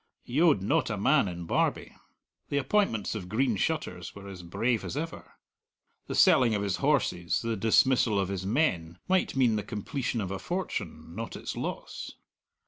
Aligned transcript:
He 0.23 0.41
owed 0.41 0.63
not 0.63 0.89
a 0.89 0.97
man 0.97 1.27
in 1.27 1.45
Barbie. 1.45 1.95
The 2.49 2.57
appointments 2.57 3.13
of 3.13 3.29
Green 3.29 3.55
Shutters 3.55 4.15
were 4.15 4.27
as 4.27 4.41
brave 4.41 4.83
as 4.83 4.97
ever. 4.97 5.33
The 6.07 6.15
selling 6.15 6.55
of 6.55 6.63
his 6.63 6.77
horses, 6.77 7.43
the 7.43 7.55
dismissal 7.55 8.19
of 8.19 8.29
his 8.29 8.43
men, 8.43 8.97
might 9.07 9.35
mean 9.35 9.57
the 9.57 9.63
completion 9.63 10.19
of 10.19 10.31
a 10.31 10.39
fortune, 10.39 11.13
not 11.15 11.35
its 11.35 11.55
loss. 11.55 12.13